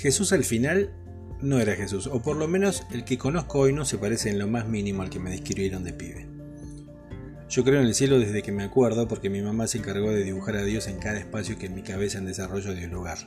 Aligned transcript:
Jesús 0.00 0.32
al 0.32 0.44
final 0.44 0.88
no 1.42 1.60
era 1.60 1.76
Jesús, 1.76 2.06
o 2.06 2.22
por 2.22 2.38
lo 2.38 2.48
menos 2.48 2.84
el 2.90 3.04
que 3.04 3.18
conozco 3.18 3.58
hoy 3.58 3.74
no 3.74 3.84
se 3.84 3.98
parece 3.98 4.30
en 4.30 4.38
lo 4.38 4.48
más 4.48 4.66
mínimo 4.66 5.02
al 5.02 5.10
que 5.10 5.18
me 5.18 5.28
describieron 5.28 5.84
de 5.84 5.92
pibe. 5.92 6.26
Yo 7.50 7.64
creo 7.64 7.80
en 7.80 7.86
el 7.86 7.94
cielo 7.94 8.18
desde 8.18 8.42
que 8.42 8.50
me 8.50 8.62
acuerdo 8.62 9.06
porque 9.08 9.28
mi 9.28 9.42
mamá 9.42 9.66
se 9.66 9.76
encargó 9.76 10.10
de 10.10 10.24
dibujar 10.24 10.56
a 10.56 10.62
Dios 10.62 10.86
en 10.86 10.98
cada 10.98 11.18
espacio 11.18 11.58
que 11.58 11.66
en 11.66 11.74
mi 11.74 11.82
cabeza 11.82 12.16
en 12.16 12.24
desarrollo 12.24 12.74
dio 12.74 12.88
lugar. 12.88 13.18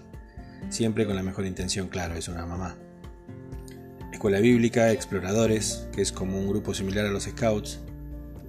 Siempre 0.69 1.05
con 1.05 1.15
la 1.15 1.21
mejor 1.21 1.45
intención, 1.45 1.89
claro, 1.89 2.15
es 2.15 2.27
una 2.27 2.47
mamá. 2.47 2.75
Escuela 4.11 4.39
bíblica, 4.39 4.91
exploradores, 4.91 5.87
que 5.93 6.01
es 6.01 6.11
como 6.11 6.39
un 6.39 6.47
grupo 6.47 6.73
similar 6.73 7.05
a 7.05 7.11
los 7.11 7.25
scouts, 7.25 7.81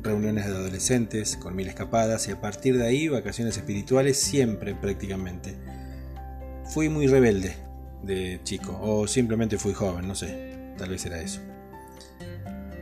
reuniones 0.00 0.46
de 0.46 0.52
adolescentes 0.52 1.36
con 1.36 1.54
mil 1.54 1.68
escapadas 1.68 2.26
y 2.28 2.30
a 2.30 2.40
partir 2.40 2.78
de 2.78 2.86
ahí 2.86 3.08
vacaciones 3.08 3.58
espirituales 3.58 4.18
siempre 4.18 4.74
prácticamente. 4.74 5.56
Fui 6.64 6.88
muy 6.88 7.06
rebelde 7.06 7.62
de 8.04 8.40
chico 8.44 8.78
o 8.82 9.06
simplemente 9.06 9.58
fui 9.58 9.72
joven, 9.72 10.08
no 10.08 10.14
sé, 10.14 10.74
tal 10.78 10.90
vez 10.90 11.04
era 11.06 11.20
eso. 11.20 11.40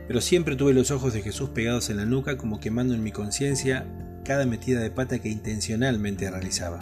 Pero 0.07 0.21
siempre 0.21 0.55
tuve 0.55 0.73
los 0.73 0.91
ojos 0.91 1.13
de 1.13 1.21
Jesús 1.21 1.49
pegados 1.49 1.89
en 1.89 1.97
la 1.97 2.05
nuca 2.05 2.37
como 2.37 2.59
quemando 2.59 2.93
en 2.93 3.03
mi 3.03 3.11
conciencia 3.11 3.85
cada 4.23 4.45
metida 4.45 4.79
de 4.79 4.91
pata 4.91 5.19
que 5.19 5.29
intencionalmente 5.29 6.29
realizaba. 6.29 6.79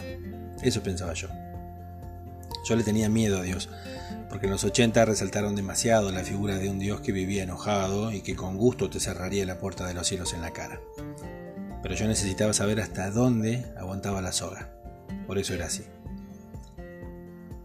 Eso 0.62 0.82
pensaba 0.82 1.14
yo. 1.14 1.28
Yo 2.64 2.76
le 2.76 2.84
tenía 2.84 3.08
miedo 3.08 3.38
a 3.38 3.42
Dios, 3.42 3.68
porque 4.28 4.46
en 4.46 4.52
los 4.52 4.64
80 4.64 5.04
resaltaron 5.04 5.56
demasiado 5.56 6.12
la 6.12 6.22
figura 6.22 6.58
de 6.58 6.68
un 6.68 6.78
Dios 6.78 7.00
que 7.00 7.12
vivía 7.12 7.42
enojado 7.42 8.12
y 8.12 8.22
que 8.22 8.36
con 8.36 8.56
gusto 8.56 8.88
te 8.88 9.00
cerraría 9.00 9.44
la 9.46 9.58
puerta 9.58 9.86
de 9.86 9.94
los 9.94 10.06
cielos 10.06 10.32
en 10.34 10.42
la 10.42 10.52
cara. 10.52 10.80
Pero 11.82 11.94
yo 11.96 12.06
necesitaba 12.06 12.52
saber 12.52 12.80
hasta 12.80 13.10
dónde 13.10 13.66
aguantaba 13.76 14.22
la 14.22 14.30
soga. 14.30 14.70
Por 15.26 15.38
eso 15.38 15.54
era 15.54 15.66
así. 15.66 15.82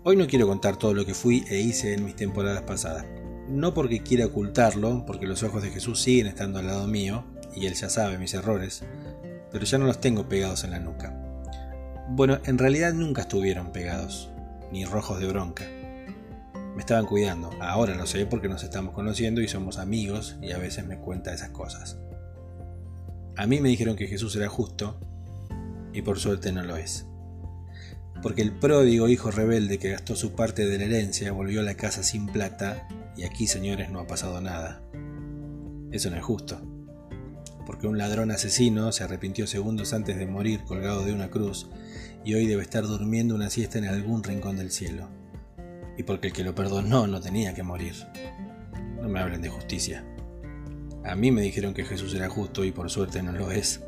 Hoy 0.09 0.15
no 0.15 0.25
quiero 0.25 0.47
contar 0.47 0.77
todo 0.77 0.93
lo 0.93 1.05
que 1.05 1.13
fui 1.13 1.43
e 1.49 1.59
hice 1.59 1.93
en 1.93 2.05
mis 2.05 2.15
temporadas 2.15 2.61
pasadas. 2.61 3.05
No 3.49 3.73
porque 3.73 4.03
quiera 4.03 4.27
ocultarlo, 4.27 5.05
porque 5.05 5.27
los 5.27 5.43
ojos 5.43 5.61
de 5.61 5.69
Jesús 5.69 6.01
siguen 6.01 6.27
estando 6.27 6.59
al 6.59 6.67
lado 6.67 6.87
mío, 6.87 7.25
y 7.53 7.65
Él 7.65 7.73
ya 7.73 7.89
sabe 7.89 8.17
mis 8.17 8.33
errores, 8.33 8.83
pero 9.51 9.65
ya 9.65 9.77
no 9.77 9.85
los 9.85 9.99
tengo 9.99 10.29
pegados 10.29 10.63
en 10.63 10.71
la 10.71 10.79
nuca. 10.79 11.13
Bueno, 12.07 12.39
en 12.45 12.57
realidad 12.57 12.93
nunca 12.93 13.23
estuvieron 13.23 13.73
pegados, 13.73 14.29
ni 14.71 14.85
rojos 14.85 15.19
de 15.19 15.27
bronca 15.27 15.65
me 16.73 16.79
estaban 16.79 17.05
cuidando. 17.05 17.49
Ahora 17.59 17.93
lo 17.95 18.05
sé 18.05 18.25
porque 18.27 18.47
nos 18.47 18.63
estamos 18.63 18.93
conociendo 18.93 19.41
y 19.41 19.49
somos 19.49 19.77
amigos 19.77 20.37
y 20.41 20.53
a 20.53 20.57
veces 20.57 20.85
me 20.85 20.99
cuenta 20.99 21.33
esas 21.33 21.49
cosas. 21.49 21.97
A 23.35 23.45
mí 23.45 23.59
me 23.59 23.67
dijeron 23.67 23.97
que 23.97 24.07
Jesús 24.07 24.33
era 24.37 24.47
justo 24.47 25.01
y 25.91 26.01
por 26.01 26.17
suerte 26.17 26.53
no 26.53 26.63
lo 26.63 26.77
es. 26.77 27.07
Porque 28.21 28.41
el 28.41 28.51
pródigo 28.51 29.07
hijo 29.07 29.31
rebelde 29.31 29.77
que 29.77 29.91
gastó 29.91 30.15
su 30.15 30.33
parte 30.33 30.65
de 30.65 30.77
la 30.77 30.85
herencia 30.85 31.31
volvió 31.31 31.61
a 31.61 31.63
la 31.63 31.75
casa 31.75 32.03
sin 32.03 32.27
plata 32.27 32.87
y 33.15 33.23
aquí, 33.23 33.47
señores, 33.47 33.89
no 33.89 33.99
ha 33.99 34.07
pasado 34.07 34.41
nada. 34.41 34.81
Eso 35.91 36.09
no 36.09 36.17
es 36.17 36.23
justo. 36.23 36.61
Porque 37.65 37.87
un 37.87 37.97
ladrón 37.97 38.31
asesino 38.31 38.91
se 38.91 39.03
arrepintió 39.03 39.45
segundos 39.47 39.93
antes 39.93 40.17
de 40.17 40.25
morir 40.25 40.61
colgado 40.63 41.03
de 41.03 41.13
una 41.13 41.29
cruz 41.29 41.67
y 42.23 42.33
hoy 42.33 42.45
debe 42.45 42.63
estar 42.63 42.83
durmiendo 42.83 43.35
una 43.35 43.49
siesta 43.49 43.77
en 43.77 43.85
algún 43.85 44.23
rincón 44.23 44.57
del 44.57 44.71
cielo 44.71 45.09
y 45.97 46.03
porque 46.03 46.27
el 46.27 46.33
que 46.33 46.43
lo 46.43 46.55
perdonó 46.55 47.07
no 47.07 47.19
tenía 47.19 47.53
que 47.53 47.63
morir. 47.63 47.95
No 49.01 49.09
me 49.09 49.19
hablen 49.19 49.41
de 49.41 49.49
justicia. 49.49 50.05
A 51.03 51.15
mí 51.15 51.31
me 51.31 51.41
dijeron 51.41 51.73
que 51.73 51.85
Jesús 51.85 52.13
era 52.13 52.29
justo 52.29 52.63
y 52.63 52.71
por 52.71 52.89
suerte 52.89 53.23
no 53.23 53.31
lo 53.31 53.51
es. 53.51 53.81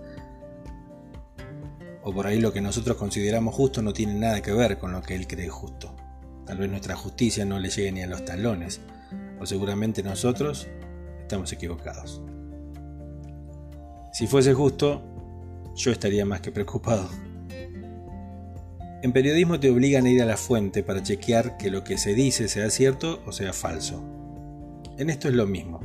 O 2.09 2.11
por 2.11 2.25
ahí 2.25 2.39
lo 2.39 2.51
que 2.51 2.59
nosotros 2.59 2.97
consideramos 2.97 3.53
justo 3.53 3.83
no 3.83 3.93
tiene 3.93 4.15
nada 4.15 4.41
que 4.41 4.51
ver 4.51 4.79
con 4.79 4.91
lo 4.91 5.03
que 5.03 5.13
Él 5.13 5.27
cree 5.27 5.47
justo. 5.47 5.95
Tal 6.43 6.57
vez 6.57 6.67
nuestra 6.67 6.95
justicia 6.95 7.45
no 7.45 7.59
le 7.59 7.69
llegue 7.69 7.91
ni 7.91 8.01
a 8.01 8.07
los 8.07 8.25
talones, 8.25 8.81
o 9.39 9.45
seguramente 9.45 10.01
nosotros 10.01 10.67
estamos 11.21 11.53
equivocados. 11.53 12.23
Si 14.11 14.25
fuese 14.25 14.55
justo, 14.55 15.03
yo 15.75 15.91
estaría 15.91 16.25
más 16.25 16.41
que 16.41 16.51
preocupado. 16.51 17.07
En 19.03 19.13
periodismo 19.13 19.59
te 19.59 19.69
obligan 19.69 20.07
a 20.07 20.09
ir 20.09 20.23
a 20.23 20.25
la 20.25 20.35
fuente 20.35 20.81
para 20.81 21.03
chequear 21.03 21.57
que 21.57 21.69
lo 21.69 21.83
que 21.83 21.99
se 21.99 22.15
dice 22.15 22.47
sea 22.47 22.71
cierto 22.71 23.21
o 23.27 23.31
sea 23.31 23.53
falso. 23.53 24.03
En 24.97 25.11
esto 25.11 25.27
es 25.27 25.35
lo 25.35 25.45
mismo. 25.45 25.79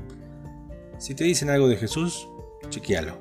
Si 0.96 1.14
te 1.14 1.24
dicen 1.24 1.50
algo 1.50 1.68
de 1.68 1.76
Jesús, 1.76 2.26
chequealo. 2.70 3.18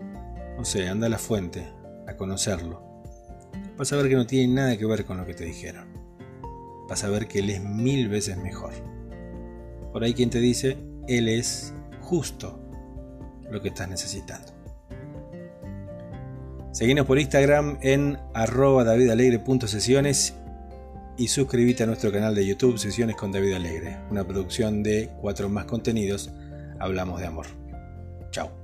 O 0.58 0.64
sea, 0.64 0.90
anda 0.90 1.08
a 1.08 1.10
la 1.10 1.20
fuente, 1.20 1.68
a 2.08 2.16
conocerlo. 2.16 2.93
Vas 3.78 3.92
a 3.92 3.98
ver 3.98 4.10
que 4.10 4.16
no 4.16 4.26
tiene 4.26 4.54
nada 4.54 4.78
que 4.78 4.86
ver 4.86 5.06
con 5.06 5.18
lo 5.18 5.26
que 5.26 5.34
te 5.34 5.46
dijeron. 5.46 5.88
Vas 6.88 7.04
a 7.04 7.10
ver 7.10 7.28
que 7.28 7.40
Él 7.40 7.50
es 7.50 7.62
mil 7.62 8.08
veces 8.10 8.38
mejor. 8.38 8.74
Por 9.92 10.04
ahí 10.04 10.14
quien 10.14 10.30
te 10.30 10.40
dice, 10.40 10.78
Él 11.08 11.28
es 11.28 11.74
justo 12.02 12.60
lo 13.50 13.62
que 13.62 13.70
estás 13.70 13.90
necesitando. 13.90 14.52
Seguinos 16.72 17.06
por 17.06 17.20
Instagram 17.20 17.78
en 17.82 18.18
arroba 18.34 18.84
davidalegre.sesiones 18.84 20.34
y 21.18 21.28
suscríbete 21.28 21.84
a 21.84 21.86
nuestro 21.86 22.12
canal 22.12 22.34
de 22.34 22.46
YouTube 22.46 22.80
Sesiones 22.80 23.16
con 23.16 23.32
David 23.32 23.54
Alegre, 23.54 24.00
una 24.10 24.28
producción 24.28 24.82
de 24.82 25.10
cuatro 25.22 25.50
más 25.50 25.66
contenidos. 25.66 26.32
Hablamos 26.80 27.20
de 27.20 27.28
amor. 27.28 27.46
Chao. 28.32 28.63